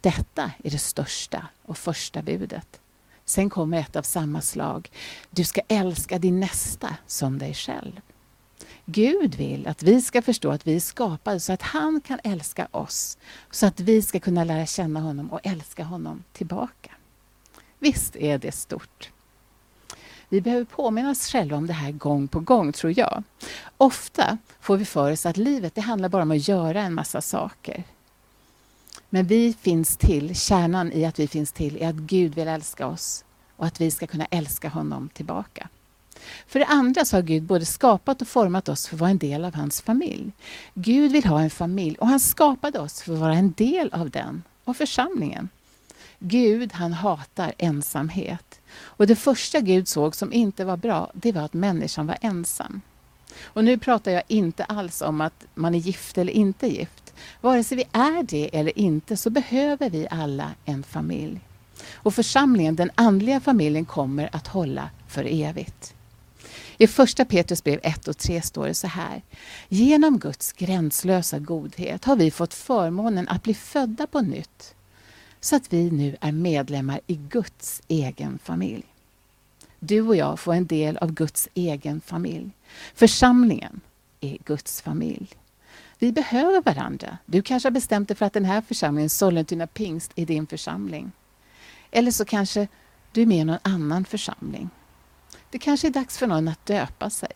Detta 0.01 0.51
är 0.63 0.69
det 0.69 0.77
största 0.77 1.47
och 1.65 1.77
första 1.77 2.21
budet. 2.21 2.79
Sen 3.29 3.49
kommer 3.49 3.77
ett 3.77 3.95
av 3.95 4.01
samma 4.01 4.41
slag. 4.41 4.91
Du 5.29 5.43
ska 5.43 5.61
älska 5.67 6.19
din 6.19 6.39
nästa 6.39 6.95
som 7.07 7.37
dig 7.37 7.53
själv. 7.53 8.01
Gud 8.85 9.35
vill 9.35 9.67
att 9.67 9.83
vi 9.83 10.01
ska 10.01 10.21
förstå 10.21 10.51
att 10.51 10.67
vi 10.67 10.75
är 10.75 10.79
skapade 10.79 11.39
så 11.39 11.53
att 11.53 11.61
han 11.61 12.01
kan 12.01 12.19
älska 12.23 12.67
oss. 12.71 13.17
Så 13.51 13.65
att 13.65 13.79
vi 13.79 14.01
ska 14.01 14.19
kunna 14.19 14.43
lära 14.43 14.65
känna 14.65 14.99
honom 14.99 15.31
och 15.31 15.39
älska 15.43 15.83
honom 15.83 16.23
tillbaka. 16.33 16.91
Visst 17.79 18.15
är 18.15 18.37
det 18.37 18.51
stort. 18.51 19.11
Vi 20.29 20.41
behöver 20.41 20.65
påminna 20.65 21.09
oss 21.09 21.27
själva 21.31 21.57
om 21.57 21.67
det 21.67 21.73
här 21.73 21.91
gång 21.91 22.27
på 22.27 22.39
gång, 22.39 22.71
tror 22.71 22.99
jag. 22.99 23.23
Ofta 23.77 24.37
får 24.59 24.77
vi 24.77 24.85
för 24.85 25.11
oss 25.11 25.25
att 25.25 25.37
livet 25.37 25.75
det 25.75 25.81
handlar 25.81 26.09
bara 26.09 26.23
om 26.23 26.31
att 26.31 26.47
göra 26.47 26.81
en 26.81 26.93
massa 26.93 27.21
saker. 27.21 27.83
Men 29.09 29.25
vi 29.25 29.53
finns 29.61 29.97
till, 29.97 30.35
kärnan 30.35 30.91
i 30.91 31.05
att 31.05 31.19
vi 31.19 31.27
finns 31.27 31.51
till 31.51 31.77
är 31.81 31.89
att 31.89 31.95
Gud 31.95 32.35
vill 32.35 32.47
älska 32.47 32.87
oss 32.87 33.25
och 33.55 33.65
att 33.65 33.81
vi 33.81 33.91
ska 33.91 34.07
kunna 34.07 34.25
älska 34.25 34.69
honom 34.69 35.09
tillbaka. 35.13 35.69
För 36.47 36.59
det 36.59 36.65
andra 36.65 37.05
så 37.05 37.17
har 37.17 37.21
Gud 37.21 37.43
både 37.43 37.65
skapat 37.65 38.21
och 38.21 38.27
format 38.27 38.69
oss 38.69 38.87
för 38.87 38.95
att 38.95 38.99
vara 38.99 39.09
en 39.09 39.17
del 39.17 39.45
av 39.45 39.55
hans 39.55 39.81
familj. 39.81 40.31
Gud 40.73 41.11
vill 41.11 41.25
ha 41.25 41.41
en 41.41 41.49
familj 41.49 41.97
och 41.99 42.07
han 42.07 42.19
skapade 42.19 42.79
oss 42.79 43.01
för 43.01 43.13
att 43.13 43.19
vara 43.19 43.35
en 43.35 43.51
del 43.51 43.89
av 43.93 44.09
den, 44.09 44.43
och 44.63 44.77
församlingen. 44.77 45.49
Gud 46.19 46.73
han 46.73 46.93
hatar 46.93 47.53
ensamhet. 47.57 48.59
Och 48.71 49.07
det 49.07 49.15
första 49.15 49.59
Gud 49.59 49.87
såg 49.87 50.15
som 50.15 50.33
inte 50.33 50.65
var 50.65 50.77
bra, 50.77 51.11
det 51.13 51.31
var 51.31 51.41
att 51.41 51.53
människan 51.53 52.07
var 52.07 52.17
ensam. 52.21 52.81
Och 53.43 53.63
nu 53.63 53.77
pratar 53.77 54.11
jag 54.11 54.23
inte 54.27 54.63
alls 54.63 55.01
om 55.01 55.21
att 55.21 55.45
man 55.53 55.75
är 55.75 55.79
gift 55.79 56.17
eller 56.17 56.33
inte 56.33 56.67
gift. 56.67 57.08
Vare 57.41 57.63
sig 57.63 57.77
vi 57.77 57.83
är 57.91 58.23
det 58.23 58.57
eller 58.57 58.79
inte 58.79 59.17
så 59.17 59.29
behöver 59.29 59.89
vi 59.89 60.07
alla 60.11 60.51
en 60.65 60.83
familj. 60.83 61.39
Och 61.93 62.15
församlingen, 62.15 62.75
den 62.75 62.91
andliga 62.95 63.39
familjen, 63.39 63.85
kommer 63.85 64.29
att 64.35 64.47
hålla 64.47 64.89
för 65.07 65.25
evigt. 65.29 65.95
I 66.77 66.87
första 66.87 67.25
Petrus 67.25 67.63
brev 67.63 67.79
1 67.83 68.07
och 68.07 68.17
3 68.17 68.41
står 68.41 68.67
det 68.67 68.73
så 68.73 68.87
här. 68.87 69.21
Genom 69.69 70.19
Guds 70.19 70.53
gränslösa 70.53 71.39
godhet 71.39 72.05
har 72.05 72.15
vi 72.15 72.31
fått 72.31 72.53
förmånen 72.53 73.27
att 73.27 73.43
bli 73.43 73.53
födda 73.53 74.07
på 74.07 74.21
nytt 74.21 74.75
så 75.41 75.55
att 75.55 75.73
vi 75.73 75.91
nu 75.91 76.17
är 76.21 76.31
medlemmar 76.31 77.01
i 77.07 77.15
Guds 77.15 77.81
egen 77.87 78.39
familj. 78.43 78.85
Du 79.79 80.01
och 80.01 80.15
jag 80.15 80.39
får 80.39 80.53
en 80.53 80.67
del 80.67 80.97
av 80.97 81.11
Guds 81.11 81.49
egen 81.53 82.01
familj. 82.01 82.49
Församlingen 82.95 83.81
är 84.21 84.37
Guds 84.45 84.81
familj. 84.81 85.27
Vi 85.99 86.11
behöver 86.11 86.61
varandra. 86.61 87.17
Du 87.25 87.41
kanske 87.41 87.69
har 87.69 87.71
bestämt 87.71 88.07
dig 88.07 88.17
för 88.17 88.25
att 88.25 88.33
den 88.33 88.45
här 88.45 88.61
församlingen, 88.61 89.09
Sollentuna 89.09 89.67
pingst, 89.67 90.11
är 90.15 90.25
din 90.25 90.47
församling. 90.47 91.11
Eller 91.91 92.11
så 92.11 92.25
kanske 92.25 92.67
du 93.11 93.21
är 93.21 93.25
med 93.25 93.37
i 93.37 93.43
någon 93.43 93.59
annan 93.61 94.05
församling. 94.05 94.69
Det 95.49 95.59
kanske 95.59 95.87
är 95.87 95.91
dags 95.91 96.17
för 96.17 96.27
någon 96.27 96.47
att 96.47 96.65
döpa 96.65 97.09
sig. 97.09 97.31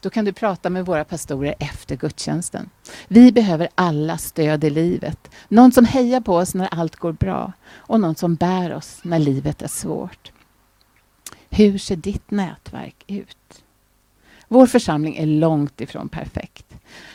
Då 0.00 0.10
kan 0.10 0.24
du 0.24 0.32
prata 0.32 0.70
med 0.70 0.86
våra 0.86 1.04
pastorer 1.04 1.54
efter 1.58 1.96
gudstjänsten. 1.96 2.70
Vi 3.08 3.32
behöver 3.32 3.68
alla 3.74 4.18
stöd 4.18 4.64
i 4.64 4.70
livet. 4.70 5.30
Någon 5.48 5.72
som 5.72 5.84
hejar 5.84 6.20
på 6.20 6.36
oss 6.36 6.54
när 6.54 6.66
allt 6.66 6.96
går 6.96 7.12
bra 7.12 7.52
och 7.74 8.00
någon 8.00 8.14
som 8.14 8.34
bär 8.34 8.74
oss 8.74 9.00
när 9.02 9.18
livet 9.18 9.62
är 9.62 9.68
svårt. 9.68 10.32
Hur 11.50 11.78
ser 11.78 11.96
ditt 11.96 12.30
nätverk 12.30 13.04
ut? 13.06 13.62
Vår 14.48 14.66
församling 14.66 15.16
är 15.16 15.26
långt 15.26 15.80
ifrån 15.80 16.08
perfekt. 16.08 16.74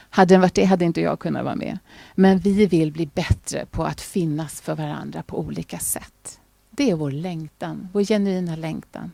Hade 0.10 0.34
den 0.34 0.42
varit 0.42 0.54
det 0.54 0.66
hade 0.66 0.86
inte 0.86 1.02
jag 1.02 1.20
kunnat 1.20 1.44
vara 1.44 1.56
med. 1.56 1.80
Men 2.16 2.40
vi 2.40 2.66
vill 2.66 2.92
bli 2.92 3.06
bättre 3.06 3.66
på 3.66 3.84
att 3.84 4.02
finnas 4.02 4.62
för 4.62 4.76
varandra 4.76 5.24
på 5.24 5.40
olika 5.40 5.80
sätt. 5.80 6.40
Det 6.70 6.92
är 6.92 6.96
vår 6.96 7.12
längtan, 7.12 7.90
vår 7.94 8.04
genuina 8.04 8.56
längtan. 8.56 9.12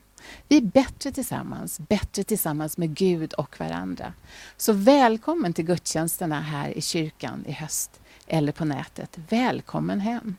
Vi 0.48 0.58
är 0.58 0.62
bättre 0.62 1.12
tillsammans, 1.12 1.80
bättre 1.80 2.24
tillsammans 2.24 2.78
med 2.78 2.96
Gud 2.96 3.34
och 3.34 3.60
varandra. 3.60 4.14
Så 4.58 4.74
välkommen 4.74 5.54
till 5.54 5.66
gudstjänsterna 5.66 6.42
här 6.42 6.78
i 6.78 6.82
kyrkan 6.82 7.46
i 7.48 7.52
höst 7.52 8.00
eller 8.28 8.52
på 8.52 8.66
nätet. 8.66 9.18
Välkommen 9.30 10.00
hem! 10.00 10.36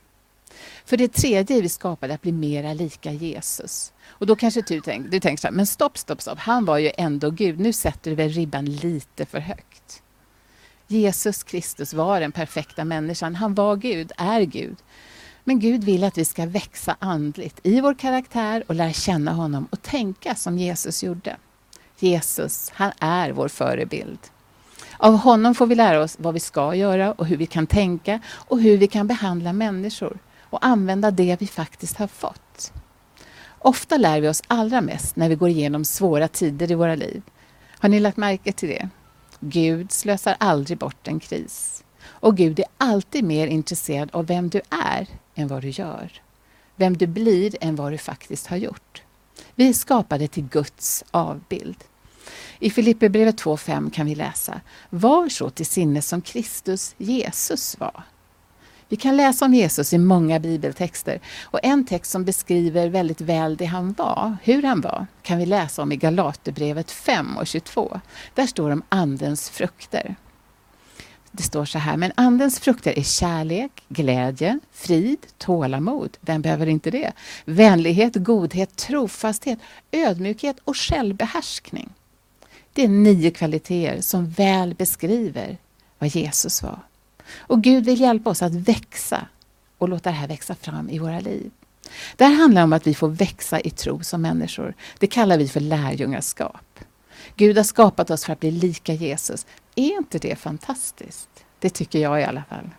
För 0.85 0.97
det 0.97 1.13
tredje 1.13 1.57
är 1.59 1.63
vi 1.63 1.69
skapade 1.69 2.15
att 2.15 2.23
bli 2.23 2.33
mera 2.33 2.75
lika 2.75 3.13
Jesus. 3.13 3.93
Och 4.09 4.27
då 4.27 4.37
kanske 4.37 4.61
du, 4.61 4.81
tänk, 4.81 5.11
du 5.11 5.21
tänker 5.21 5.41
så 5.41 5.47
här, 5.47 5.55
men 5.55 5.67
stopp, 5.67 5.99
stopp, 5.99 6.23
stopp, 6.23 6.39
han 6.39 6.65
var 6.65 6.79
ju 6.79 6.91
ändå 6.99 7.31
Gud. 7.31 7.61
Nu 7.61 7.73
sätter 7.73 8.11
du 8.11 8.15
väl 8.17 8.29
ribban 8.29 8.65
lite 8.65 9.27
för 9.27 9.39
högt. 9.39 10.03
Jesus 10.87 11.43
Kristus 11.43 11.95
var 11.95 12.21
den 12.21 12.33
perfekta 12.33 12.85
människan. 12.85 13.35
Han 13.35 13.55
var 13.55 13.77
Gud, 13.77 14.13
är 14.17 14.41
Gud. 14.41 14.77
Men 15.45 15.61
Gud 15.61 15.85
vill 15.85 16.05
att 16.05 16.19
vi 16.19 16.25
ska 16.25 16.47
växa 16.47 16.97
andligt 16.99 17.61
i 17.63 17.81
vår 17.81 17.95
karaktär 17.95 18.65
och 18.67 18.75
lära 18.75 18.93
känna 18.93 19.33
honom 19.33 19.69
och 19.71 19.83
tänka 19.83 20.35
som 20.35 20.59
Jesus 20.59 21.03
gjorde. 21.03 21.37
Jesus, 21.99 22.71
han 22.75 22.93
är 22.99 23.31
vår 23.31 23.49
förebild. 23.49 24.19
Av 24.97 25.17
honom 25.17 25.55
får 25.55 25.67
vi 25.67 25.75
lära 25.75 26.03
oss 26.03 26.17
vad 26.21 26.35
vi 26.35 26.41
ska 26.41 26.75
göra 26.75 27.13
och 27.13 27.27
hur 27.27 27.37
vi 27.37 27.47
kan 27.47 27.67
tänka 27.67 28.21
och 28.29 28.61
hur 28.61 28.79
vi 28.79 28.87
kan 28.87 29.07
behandla 29.07 29.53
människor 29.53 30.19
och 30.51 30.67
använda 30.67 31.11
det 31.11 31.37
vi 31.41 31.47
faktiskt 31.47 31.97
har 31.97 32.07
fått. 32.07 32.73
Ofta 33.59 33.97
lär 33.97 34.21
vi 34.21 34.29
oss 34.29 34.43
allra 34.47 34.81
mest 34.81 35.17
när 35.17 35.29
vi 35.29 35.35
går 35.35 35.49
igenom 35.49 35.85
svåra 35.85 36.29
tider 36.29 36.71
i 36.71 36.75
våra 36.75 36.95
liv. 36.95 37.23
Har 37.79 37.89
ni 37.89 38.01
lagt 38.01 38.17
märke 38.17 38.53
till 38.53 38.69
det? 38.69 38.89
Gud 39.41 39.93
slösar 39.93 40.37
aldrig 40.41 40.79
bort 40.79 41.09
en 41.09 41.21
kris. 41.21 41.85
Och 42.07 42.37
Gud 42.37 42.59
är 42.59 42.67
alltid 42.79 43.25
mer 43.25 43.47
intresserad 43.47 44.11
av 44.13 44.27
vem 44.27 44.49
du 44.49 44.61
är 44.71 45.07
än 45.35 45.49
vad 45.49 45.63
du 45.63 45.69
gör. 45.69 46.13
Vem 46.77 46.97
du 46.97 47.07
blir 47.07 47.57
än 47.61 47.77
vad 47.77 47.93
du 47.93 47.99
faktiskt 47.99 48.47
har 48.47 48.57
gjort. 48.57 49.03
Vi 49.55 49.69
är 49.69 49.73
skapade 49.73 50.29
till 50.29 50.45
Guds 50.45 51.05
avbild. 51.11 51.85
I 52.59 52.71
Filipperbrevet 52.71 53.43
2.5 53.43 53.91
kan 53.91 54.07
vi 54.07 54.15
läsa 54.15 54.61
Var 54.91 55.29
så 55.29 55.51
till 55.51 55.67
sinne 55.67 56.03
som 56.03 56.21
Kristus 56.21 56.95
Jesus 56.99 57.81
var. 57.81 58.03
Vi 58.89 58.97
kan 58.97 59.17
läsa 59.17 59.45
om 59.45 59.55
Jesus 59.55 59.93
i 59.93 59.99
många 59.99 60.41
bibeltexter 60.41 61.21
och 61.45 61.61
en 61.63 61.87
text 61.87 62.11
som 62.11 62.25
beskriver 62.25 62.89
väldigt 62.89 63.21
väl 63.21 63.57
det 63.57 63.65
han 63.65 63.93
var, 63.93 64.37
hur 64.43 64.63
han 64.63 64.81
var, 64.81 65.07
kan 65.23 65.39
vi 65.39 65.47
läsa 65.47 65.83
om 65.83 65.93
i 65.93 65.97
Galaterbrevet 65.97 66.91
5 66.91 67.37
och 67.37 67.47
22. 67.47 68.01
Där 68.35 68.47
står 68.47 68.71
om 68.71 68.83
Andens 68.89 69.51
frukter. 69.51 70.17
Det 71.33 71.43
står 71.43 71.65
så 71.65 71.79
här, 71.79 71.97
men 71.97 72.13
Andens 72.15 72.61
frukter 72.61 72.99
är 72.99 73.03
kärlek, 73.03 73.85
glädje, 73.89 74.59
frid, 74.73 75.27
tålamod. 75.39 76.17
Vem 76.21 76.43
behöver 76.43 76.67
inte 76.67 76.91
det? 76.91 77.13
Vänlighet, 77.45 78.15
godhet, 78.15 78.77
trofasthet, 78.77 79.59
ödmjukhet 79.93 80.57
och 80.65 80.77
självbehärskning. 80.77 81.91
Det 82.73 82.85
är 82.85 82.89
nio 82.89 83.31
kvaliteter 83.31 84.01
som 84.01 84.31
väl 84.31 84.75
beskriver 84.75 85.57
vad 85.99 86.09
Jesus 86.09 86.63
var. 86.63 86.88
Och 87.37 87.63
Gud 87.63 87.85
vill 87.85 88.01
hjälpa 88.01 88.31
oss 88.31 88.43
att 88.43 88.55
växa 88.55 89.27
och 89.79 89.89
låta 89.89 90.11
det 90.11 90.17
här 90.17 90.29
växa 90.29 90.55
fram 90.55 90.91
i 90.91 90.99
våra 90.99 91.21
liv. 91.21 91.51
Det 92.17 92.25
här 92.25 92.35
handlar 92.35 92.63
om 92.63 92.73
att 92.73 92.87
vi 92.87 92.95
får 92.95 93.09
växa 93.09 93.61
i 93.61 93.71
tro 93.71 94.03
som 94.03 94.23
människor. 94.23 94.75
Det 94.99 95.07
kallar 95.07 95.39
vi 95.39 95.49
för 95.49 95.61
lärjungaskap. 95.61 96.81
Gud 97.37 97.57
har 97.57 97.65
skapat 97.65 98.11
oss 98.11 98.25
för 98.25 98.33
att 98.33 98.41
bli 98.41 98.51
lika 98.51 98.93
Jesus. 98.93 99.47
Är 99.75 99.97
inte 99.97 100.19
det 100.19 100.37
fantastiskt? 100.37 101.29
Det 101.59 101.71
tycker 101.71 101.99
jag 101.99 102.21
i 102.21 102.25
alla 102.25 102.45
fall. 102.49 102.71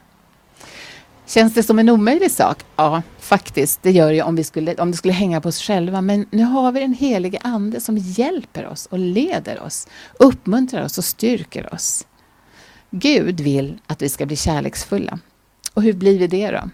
Känns 1.25 1.53
det 1.53 1.63
som 1.63 1.79
en 1.79 1.89
omöjlig 1.89 2.31
sak? 2.31 2.63
Ja, 2.75 3.01
faktiskt. 3.19 3.83
Det 3.83 3.91
gör 3.91 4.11
det 4.11 4.21
om, 4.21 4.35
vi 4.35 4.43
skulle, 4.43 4.75
om 4.75 4.91
det 4.91 4.97
skulle 4.97 5.13
hänga 5.13 5.41
på 5.41 5.49
oss 5.49 5.61
själva. 5.61 6.01
Men 6.01 6.25
nu 6.31 6.43
har 6.43 6.71
vi 6.71 6.79
den 6.79 6.93
helige 6.93 7.39
Ande 7.43 7.81
som 7.81 7.97
hjälper 7.97 8.67
oss 8.67 8.85
och 8.85 8.99
leder 8.99 9.61
oss, 9.61 9.87
uppmuntrar 10.19 10.85
oss 10.85 10.97
och 10.97 11.03
styrker 11.03 11.73
oss. 11.73 12.05
Gud 12.91 13.41
vill 13.41 13.79
att 13.87 14.01
vi 14.01 14.09
ska 14.09 14.25
bli 14.25 14.35
kärleksfulla. 14.35 15.19
Och 15.73 15.83
hur 15.83 15.93
blir 15.93 16.19
vi 16.19 16.27
det 16.27 16.51
då? 16.51 16.69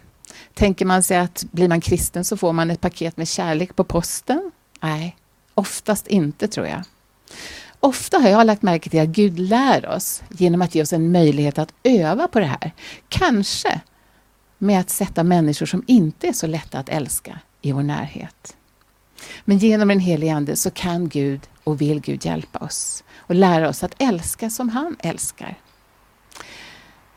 Tänker 0.53 0.85
man 0.85 1.03
sig 1.03 1.17
att 1.17 1.45
blir 1.51 1.67
man 1.67 1.81
kristen 1.81 2.25
så 2.25 2.37
får 2.37 2.53
man 2.53 2.71
ett 2.71 2.81
paket 2.81 3.17
med 3.17 3.27
kärlek 3.27 3.75
på 3.75 3.83
posten? 3.83 4.51
Nej, 4.81 5.15
oftast 5.53 6.07
inte 6.07 6.47
tror 6.47 6.67
jag. 6.67 6.83
Ofta 7.79 8.17
har 8.17 8.29
jag 8.29 8.47
lagt 8.47 8.61
märke 8.61 8.89
till 8.89 9.01
att 9.01 9.07
Gud 9.07 9.39
lär 9.39 9.89
oss 9.89 10.23
genom 10.29 10.61
att 10.61 10.75
ge 10.75 10.81
oss 10.81 10.93
en 10.93 11.11
möjlighet 11.11 11.57
att 11.57 11.73
öva 11.83 12.27
på 12.27 12.39
det 12.39 12.45
här. 12.45 12.71
Kanske 13.09 13.81
med 14.57 14.79
att 14.79 14.89
sätta 14.89 15.23
människor 15.23 15.65
som 15.65 15.83
inte 15.87 16.27
är 16.27 16.33
så 16.33 16.47
lätta 16.47 16.79
att 16.79 16.89
älska 16.89 17.39
i 17.61 17.71
vår 17.71 17.83
närhet. 17.83 18.57
Men 19.45 19.57
genom 19.57 19.87
den 19.87 19.99
helige 19.99 20.33
Ande 20.33 20.55
så 20.55 20.71
kan 20.71 21.09
Gud 21.09 21.41
och 21.63 21.81
vill 21.81 22.01
Gud 22.01 22.25
hjälpa 22.25 22.59
oss 22.59 23.03
och 23.17 23.35
lära 23.35 23.69
oss 23.69 23.83
att 23.83 23.95
älska 23.97 24.49
som 24.49 24.69
han 24.69 24.95
älskar. 24.99 25.57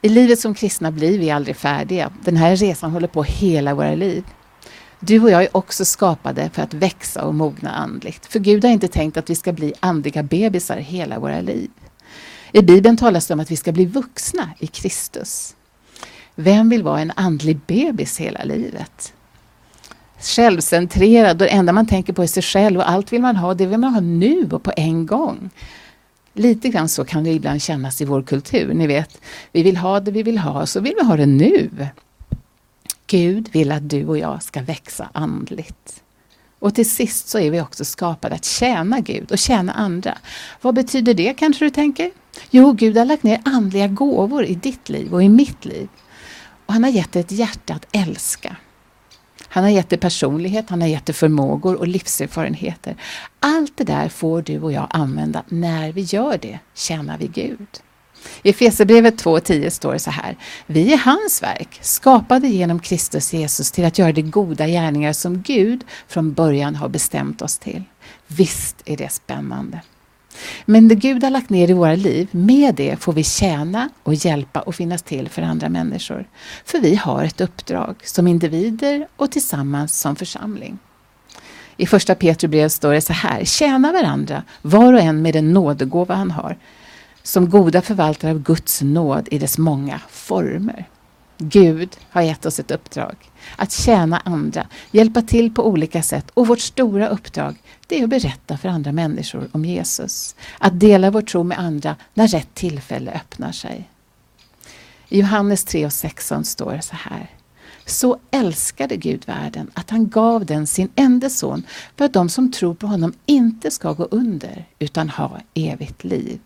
I 0.03 0.09
livet 0.09 0.41
som 0.41 0.55
kristna 0.55 0.91
blir 0.91 1.19
vi 1.19 1.31
aldrig 1.31 1.57
färdiga. 1.57 2.11
Den 2.25 2.37
här 2.37 2.57
resan 2.57 2.91
håller 2.91 3.09
på 3.09 3.23
hela 3.23 3.75
våra 3.75 3.95
liv. 3.95 4.25
Du 5.01 5.21
och 5.21 5.31
jag 5.31 5.43
är 5.43 5.57
också 5.57 5.85
skapade 5.85 6.51
för 6.53 6.63
att 6.63 6.75
växa 6.75 7.25
och 7.25 7.35
mogna 7.35 7.71
andligt. 7.71 8.27
För 8.27 8.39
Gud 8.39 8.65
har 8.65 8.73
inte 8.73 8.89
tänkt 8.89 9.17
att 9.17 9.31
vi 9.31 9.35
ska 9.35 9.53
bli 9.53 9.73
andliga 9.81 10.23
bebisar 10.23 10.77
hela 10.77 11.19
våra 11.19 11.41
liv. 11.41 11.71
I 12.53 12.63
Bibeln 12.63 12.97
talas 12.97 13.27
det 13.27 13.35
om 13.35 13.41
att 13.41 13.51
vi 13.51 13.57
ska 13.57 13.73
bli 13.73 13.85
vuxna 13.85 14.51
i 14.59 14.67
Kristus. 14.67 15.57
Vem 16.35 16.69
vill 16.71 16.83
vara 16.83 17.01
en 17.01 17.13
andlig 17.17 17.61
bebis 17.67 18.21
hela 18.21 18.45
livet? 18.45 19.13
Självcentrerad 20.21 21.31
och 21.43 21.47
det 21.47 21.49
enda 21.49 21.73
man 21.73 21.87
tänker 21.87 22.13
på 22.13 22.23
är 22.23 22.27
sig 22.27 22.43
själv 22.43 22.79
och 22.79 22.91
allt 22.91 23.13
vill 23.13 23.21
man 23.21 23.37
ha, 23.37 23.55
det 23.55 23.67
vill 23.67 23.79
man 23.79 23.95
ha 23.95 24.01
nu 24.01 24.49
och 24.53 24.63
på 24.63 24.73
en 24.77 25.07
gång. 25.07 25.51
Lite 26.39 26.69
grann 26.69 26.89
så 26.89 27.05
kan 27.05 27.25
det 27.25 27.31
ibland 27.31 27.63
kännas 27.63 28.01
i 28.01 28.05
vår 28.05 28.23
kultur. 28.23 28.75
Ni 28.75 28.87
vet, 28.87 29.21
vi 29.53 29.63
vill 29.63 29.77
ha 29.77 30.01
det 30.01 30.11
vi 30.11 30.23
vill 30.23 30.39
ha, 30.39 30.67
så 30.67 30.81
vill 30.81 30.95
vi 31.01 31.07
ha 31.07 31.17
det 31.17 31.27
nu. 31.27 31.89
Gud 33.07 33.49
vill 33.53 33.73
att 33.73 33.91
du 33.91 34.07
och 34.07 34.19
jag 34.19 34.43
ska 34.43 34.63
växa 34.63 35.09
andligt. 35.13 36.03
Och 36.59 36.75
till 36.75 36.91
sist 36.91 37.29
så 37.29 37.39
är 37.39 37.51
vi 37.51 37.61
också 37.61 37.85
skapade 37.85 38.35
att 38.35 38.45
tjäna 38.45 39.01
Gud 39.01 39.33
och 39.33 39.39
tjäna 39.39 39.73
andra. 39.73 40.19
Vad 40.61 40.75
betyder 40.75 41.15
det 41.15 41.35
kanske 41.35 41.65
du 41.65 41.71
tänker? 41.71 42.11
Jo, 42.51 42.73
Gud 42.73 42.97
har 42.97 43.05
lagt 43.05 43.23
ner 43.23 43.41
andliga 43.45 43.89
gåvor 43.89 44.45
i 44.45 44.55
ditt 44.55 44.89
liv 44.89 45.15
och 45.15 45.23
i 45.23 45.29
mitt 45.29 45.65
liv. 45.65 45.89
Och 46.67 46.73
han 46.73 46.85
har 46.85 46.91
gett 46.91 47.13
dig 47.13 47.21
ett 47.21 47.33
hjärta 47.33 47.75
att 47.75 47.87
älska. 47.93 48.57
Han 49.59 49.65
har 49.65 49.71
gett 49.71 49.89
dig 49.89 49.99
personlighet, 49.99 50.71
han 50.71 50.81
har 50.81 50.89
gett 50.89 51.07
dig 51.07 51.15
förmågor 51.15 51.75
och 51.75 51.89
livserfarenheter. 51.89 52.97
Allt 53.41 53.77
det 53.77 53.85
där 53.85 54.09
får 54.09 54.43
du 54.43 54.61
och 54.61 54.73
jag 54.73 54.87
använda 54.91 55.43
när 55.49 55.93
vi 55.93 56.01
gör 56.01 56.39
det, 56.43 56.59
tjänar 56.75 57.19
vi 57.19 57.27
Gud. 57.27 57.69
I 58.43 58.51
Efesierbrevet 58.51 59.25
2.10 59.25 59.71
står 59.71 59.93
det 59.93 59.99
så 59.99 60.11
här. 60.11 60.37
Vi 60.67 60.93
är 60.93 60.99
hans 60.99 61.43
verk, 61.43 61.79
skapade 61.81 62.49
genom 62.49 62.79
Kristus 62.79 63.33
Jesus 63.33 63.71
till 63.71 63.85
att 63.85 63.99
göra 63.99 64.13
de 64.13 64.23
goda 64.23 64.67
gärningar 64.67 65.13
som 65.13 65.43
Gud 65.43 65.85
från 66.09 66.33
början 66.33 66.77
har 66.77 66.89
bestämt 66.89 67.43
oss 67.43 67.59
till. 67.59 67.83
Visst 68.27 68.77
är 68.85 68.97
det 68.97 69.13
spännande. 69.13 69.81
Men 70.65 70.89
det 70.89 70.95
Gud 70.95 71.25
har 71.25 71.31
lagt 71.31 71.51
ner 71.51 71.71
i 71.71 71.73
våra 71.73 71.95
liv, 71.95 72.29
med 72.31 72.75
det 72.75 72.97
får 72.97 73.13
vi 73.13 73.25
tjäna 73.25 73.89
och 74.03 74.15
hjälpa 74.15 74.61
och 74.61 74.75
finnas 74.75 75.03
till 75.03 75.29
för 75.29 75.43
andra 75.43 75.69
människor. 75.69 76.29
För 76.65 76.79
vi 76.81 76.95
har 76.95 77.25
ett 77.25 77.41
uppdrag 77.41 77.97
som 78.05 78.29
individer 78.29 79.09
och 79.17 79.31
tillsammans 79.31 80.01
som 80.01 80.17
församling. 80.17 80.79
I 81.77 81.87
första 81.87 82.15
Petrus 82.15 82.75
står 82.75 82.93
det 82.93 83.01
så 83.01 83.13
här. 83.13 83.45
Tjäna 83.45 83.93
varandra, 83.93 84.43
var 84.63 84.93
och 84.93 85.01
en 85.01 85.23
med 85.23 85.35
den 85.35 85.53
nådegåva 85.53 86.15
han 86.15 86.31
har. 86.31 86.59
Som 87.23 87.51
goda 87.51 87.83
förvaltare 87.83 88.31
av 88.31 88.43
Guds 88.43 88.83
nåd 88.83 89.29
i 89.31 89.39
dess 89.39 89.59
många 89.59 90.01
former. 90.11 90.89
Gud 91.39 91.97
har 92.11 92.23
gett 92.23 92.47
oss 92.47 92.61
ett 92.61 92.71
uppdrag. 92.71 93.17
Att 93.57 93.73
tjäna 93.73 94.23
andra, 94.25 94.67
hjälpa 94.91 95.23
till 95.23 95.55
på 95.55 95.67
olika 95.67 96.03
sätt. 96.03 96.31
Och 96.35 96.47
vårt 96.47 96.61
stora 96.61 97.09
uppdrag 97.09 97.57
det 97.87 97.99
är 97.99 98.05
att 98.05 98.11
berätta 98.11 98.59
för 98.59 98.69
andra 98.69 98.93
människor 98.93 99.49
om 99.53 99.65
Jesus. 99.65 100.35
Att 100.59 100.81
dela 100.81 101.11
vår 101.11 101.23
tro 101.23 101.43
med 101.43 101.59
andra 101.59 101.97
när 102.15 102.29
rätt 102.29 102.55
tillfälle 102.55 103.11
öppnar 103.11 103.53
sig. 103.53 103.89
I 105.09 105.21
Johannes 105.21 105.65
3 105.65 105.87
och 105.87 105.93
16 105.93 106.45
står 106.45 106.73
det 106.73 106.83
så 106.83 106.97
här. 106.97 107.31
Så 107.87 108.19
älskade 108.31 108.97
Gud 108.97 109.27
världen 109.27 109.71
att 109.75 109.91
han 109.91 110.09
gav 110.09 110.47
den 110.47 110.67
sin 110.67 110.89
enda 110.95 111.31
son 111.31 111.63
för 111.97 112.05
att 112.05 112.13
de 112.13 112.29
som 112.29 112.53
tror 112.53 112.75
på 112.75 112.87
honom 112.87 113.13
inte 113.27 113.71
ska 113.71 113.93
gå 113.93 114.05
under 114.05 114.65
utan 114.79 115.09
ha 115.09 115.41
evigt 115.55 116.05
liv. 116.05 116.41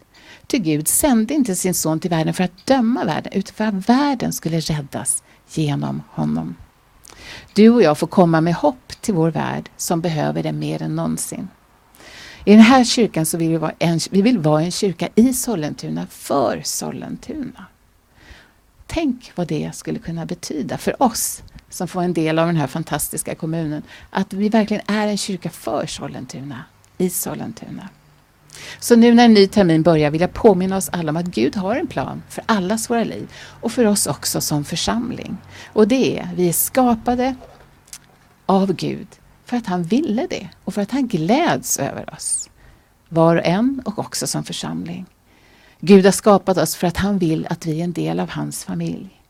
Ty 0.47 0.59
Gud 0.59 0.88
sände 0.88 1.35
inte 1.35 1.56
sin 1.56 1.75
son 1.75 2.00
till 2.00 2.11
världen 2.11 2.35
för 2.35 2.44
att 2.44 2.66
döma 2.66 3.04
världen 3.04 3.32
utan 3.32 3.54
för 3.54 3.64
att 3.64 3.88
världen 3.88 4.32
skulle 4.32 4.61
räddas 4.61 5.23
genom 5.49 6.02
honom. 6.11 6.54
Du 7.55 7.71
och 7.71 7.83
jag 7.83 7.99
får 7.99 8.07
komma 8.07 8.41
med 8.41 8.55
hopp 8.55 8.93
till 9.01 9.15
vår 9.15 9.31
värld 9.31 9.71
som 9.77 10.01
behöver 10.01 10.43
det 10.43 10.53
mer 10.53 10.83
än 10.83 10.97
någonsin. 10.97 11.49
I 12.45 12.53
den 12.53 12.61
här 12.61 12.85
kyrkan 12.85 13.27
så 13.27 13.39
vill 13.39 13.51
vi 13.51 13.57
vara 13.57 13.75
en, 13.79 14.01
vi 14.11 14.23
vill 14.23 14.39
vara 14.39 14.62
en 14.62 14.71
kyrka 14.71 15.09
i 15.15 15.33
Sollentuna 15.33 16.07
för 16.07 16.62
Sollentuna. 16.65 17.67
Tänk 18.87 19.33
vad 19.35 19.49
det 19.49 19.75
skulle 19.75 19.99
kunna 19.99 20.27
betyda 20.27 20.79
för 20.79 21.03
oss 21.03 21.43
som 21.69 21.89
får 21.89 22.03
en 22.03 22.15
del 22.15 22.39
av 22.39 22.47
den 22.47 22.57
här 22.57 22.67
fantastiska 22.67 23.35
kommunen. 23.35 23.83
Att 24.11 24.33
vi 24.33 24.49
verkligen 24.49 24.83
är 24.87 25.07
en 25.07 25.19
kyrka 25.19 25.51
för 25.51 25.87
Sollentuna, 25.87 26.65
i 26.99 27.11
Sollentuna. 27.11 27.89
Så 28.80 28.97
nu 28.97 29.14
när 29.14 29.25
en 29.25 29.35
ny 29.35 29.47
termin 29.47 29.82
börjar 29.82 30.11
vill 30.11 30.21
jag 30.21 30.32
påminna 30.32 30.76
oss 30.76 30.88
alla 30.92 31.11
om 31.11 31.16
att 31.16 31.26
Gud 31.26 31.56
har 31.56 31.76
en 31.76 31.87
plan 31.87 32.23
för 32.28 32.44
allas 32.47 32.90
våra 32.90 33.04
liv 33.04 33.32
och 33.35 33.73
för 33.73 33.85
oss 33.85 34.06
också 34.06 34.40
som 34.40 34.64
församling. 34.64 35.37
Och 35.73 35.88
det 35.88 36.18
är, 36.18 36.28
vi 36.37 36.49
är 36.49 36.52
skapade 36.52 37.35
av 38.47 38.73
Gud 38.73 39.09
för 39.44 39.56
att 39.56 39.66
han 39.66 39.82
ville 39.82 40.26
det 40.26 40.49
och 40.64 40.75
för 40.75 40.82
att 40.82 40.90
han 40.90 41.09
gläds 41.09 41.78
över 41.78 42.14
oss. 42.14 42.50
Var 43.09 43.37
och 43.37 43.47
en 43.47 43.82
och 43.85 43.99
också 43.99 44.26
som 44.26 44.44
församling. 44.44 45.06
Gud 45.80 46.04
har 46.04 46.12
skapat 46.12 46.59
oss 46.59 46.76
för 46.76 46.87
att 46.87 46.97
han 46.97 47.18
vill 47.18 47.47
att 47.50 47.66
vi 47.66 47.80
är 47.80 47.85
en 47.85 47.92
del 47.92 48.21
av 48.21 48.30
hans 48.30 48.64
familj. 48.64 49.23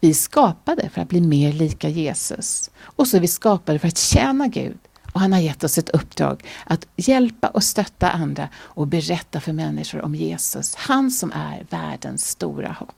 Vi 0.00 0.10
är 0.10 0.14
skapade 0.14 0.88
för 0.88 1.00
att 1.00 1.08
bli 1.08 1.20
mer 1.20 1.52
lika 1.52 1.88
Jesus. 1.88 2.70
Och 2.80 3.08
så 3.08 3.16
är 3.16 3.20
vi 3.20 3.28
skapade 3.28 3.78
för 3.78 3.88
att 3.88 3.98
tjäna 3.98 4.46
Gud. 4.46 4.78
Och 5.12 5.20
han 5.20 5.32
har 5.32 5.40
gett 5.40 5.64
oss 5.64 5.78
ett 5.78 5.88
uppdrag 5.88 6.44
att 6.64 6.86
hjälpa 6.96 7.48
och 7.48 7.64
stötta 7.64 8.10
andra 8.10 8.48
och 8.56 8.86
berätta 8.86 9.40
för 9.40 9.52
människor 9.52 10.02
om 10.02 10.14
Jesus. 10.14 10.74
Han 10.74 11.10
som 11.10 11.32
är 11.32 11.66
världens 11.70 12.26
stora 12.26 12.72
hopp. 12.72 12.94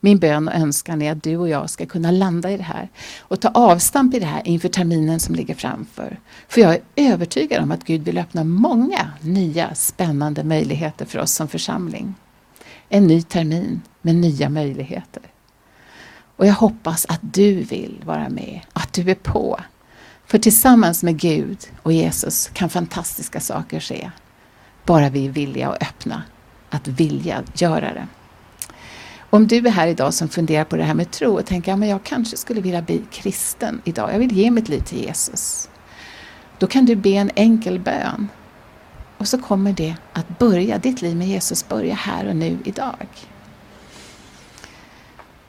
Min 0.00 0.18
bön 0.18 0.48
och 0.48 0.54
önskan 0.54 1.02
är 1.02 1.12
att 1.12 1.22
du 1.22 1.36
och 1.36 1.48
jag 1.48 1.70
ska 1.70 1.86
kunna 1.86 2.10
landa 2.10 2.50
i 2.50 2.56
det 2.56 2.62
här 2.62 2.88
och 3.18 3.40
ta 3.40 3.48
avstamp 3.48 4.14
i 4.14 4.18
det 4.18 4.26
här 4.26 4.48
inför 4.48 4.68
terminen 4.68 5.20
som 5.20 5.34
ligger 5.34 5.54
framför. 5.54 6.20
För 6.48 6.60
jag 6.60 6.74
är 6.74 6.82
övertygad 6.96 7.62
om 7.62 7.72
att 7.72 7.84
Gud 7.84 8.02
vill 8.02 8.18
öppna 8.18 8.44
många 8.44 9.10
nya 9.20 9.74
spännande 9.74 10.44
möjligheter 10.44 11.04
för 11.04 11.18
oss 11.18 11.32
som 11.32 11.48
församling. 11.48 12.14
En 12.88 13.06
ny 13.06 13.22
termin 13.22 13.80
med 14.02 14.14
nya 14.14 14.48
möjligheter. 14.48 15.22
Och 16.36 16.46
jag 16.46 16.54
hoppas 16.54 17.06
att 17.08 17.20
du 17.22 17.54
vill 17.54 18.02
vara 18.04 18.28
med, 18.28 18.60
att 18.72 18.92
du 18.92 19.10
är 19.10 19.14
på. 19.14 19.60
För 20.34 20.38
tillsammans 20.38 21.02
med 21.02 21.18
Gud 21.18 21.58
och 21.82 21.92
Jesus 21.92 22.50
kan 22.52 22.70
fantastiska 22.70 23.40
saker 23.40 23.80
ske. 23.80 24.10
Bara 24.84 25.08
vi 25.08 25.26
är 25.26 25.30
villiga 25.30 25.68
och 25.68 25.82
öppna 25.82 26.22
att 26.70 26.88
vilja 26.88 27.42
göra 27.54 27.94
det. 27.94 28.06
Om 29.30 29.46
du 29.46 29.56
är 29.56 29.70
här 29.70 29.86
idag 29.86 30.14
som 30.14 30.28
funderar 30.28 30.64
på 30.64 30.76
det 30.76 30.84
här 30.84 30.94
med 30.94 31.10
tro 31.10 31.38
och 31.38 31.46
tänker 31.46 31.72
att 31.72 31.80
ja, 31.80 31.86
jag 31.86 32.04
kanske 32.04 32.36
skulle 32.36 32.60
vilja 32.60 32.82
bli 32.82 33.02
kristen 33.10 33.82
idag, 33.84 34.14
jag 34.14 34.18
vill 34.18 34.32
ge 34.32 34.50
mitt 34.50 34.68
liv 34.68 34.80
till 34.80 35.04
Jesus. 35.04 35.68
Då 36.58 36.66
kan 36.66 36.86
du 36.86 36.96
be 36.96 37.10
en 37.10 37.30
enkel 37.34 37.78
bön. 37.78 38.28
Och 39.18 39.28
så 39.28 39.38
kommer 39.38 39.72
det 39.72 39.96
att 40.12 40.38
börja, 40.38 40.78
ditt 40.78 41.02
liv 41.02 41.16
med 41.16 41.28
Jesus 41.28 41.68
börja 41.68 41.94
här 41.94 42.28
och 42.28 42.36
nu 42.36 42.58
idag. 42.64 43.06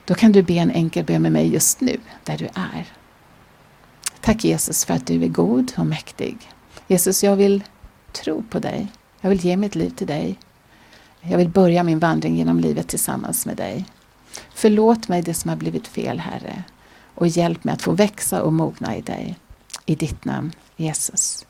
Då 0.04 0.14
kan 0.14 0.32
du 0.32 0.42
be 0.42 0.54
en 0.54 0.70
enkel 0.70 1.04
bön 1.04 1.22
med 1.22 1.32
mig 1.32 1.52
just 1.52 1.80
nu, 1.80 2.00
där 2.24 2.38
du 2.38 2.44
är. 2.44 2.95
Tack 4.26 4.44
Jesus 4.44 4.84
för 4.84 4.94
att 4.94 5.06
du 5.06 5.24
är 5.24 5.28
god 5.28 5.72
och 5.76 5.86
mäktig. 5.86 6.38
Jesus, 6.86 7.24
jag 7.24 7.36
vill 7.36 7.64
tro 8.12 8.42
på 8.42 8.58
dig. 8.58 8.92
Jag 9.20 9.30
vill 9.30 9.44
ge 9.44 9.56
mitt 9.56 9.74
liv 9.74 9.90
till 9.90 10.06
dig. 10.06 10.38
Jag 11.20 11.38
vill 11.38 11.48
börja 11.48 11.82
min 11.82 11.98
vandring 11.98 12.36
genom 12.36 12.60
livet 12.60 12.88
tillsammans 12.88 13.46
med 13.46 13.56
dig. 13.56 13.84
Förlåt 14.54 15.08
mig 15.08 15.22
det 15.22 15.34
som 15.34 15.48
har 15.48 15.56
blivit 15.56 15.86
fel, 15.86 16.18
Herre, 16.18 16.64
och 17.14 17.26
hjälp 17.28 17.64
mig 17.64 17.74
att 17.74 17.82
få 17.82 17.92
växa 17.92 18.42
och 18.42 18.52
mogna 18.52 18.96
i 18.96 19.00
dig. 19.00 19.36
I 19.86 19.94
ditt 19.94 20.24
namn, 20.24 20.52
Jesus. 20.76 21.46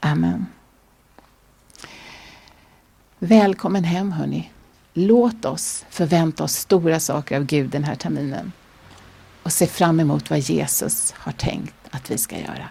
Amen. 0.00 0.46
Välkommen 3.18 3.84
hem, 3.84 4.12
hörni. 4.12 4.50
Låt 4.94 5.44
oss 5.44 5.84
förvänta 5.90 6.44
oss 6.44 6.52
stora 6.52 7.00
saker 7.00 7.36
av 7.36 7.44
Gud 7.44 7.70
den 7.70 7.84
här 7.84 7.94
terminen 7.94 8.52
och 9.42 9.52
se 9.52 9.66
fram 9.66 10.00
emot 10.00 10.30
vad 10.30 10.38
Jesus 10.38 11.14
har 11.16 11.32
tänkt 11.32 11.79
att 11.90 12.10
vi 12.10 12.18
ska 12.18 12.38
göra. 12.38 12.68